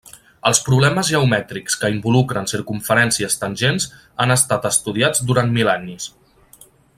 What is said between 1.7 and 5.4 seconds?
que involucren circumferències tangents han estat estudiats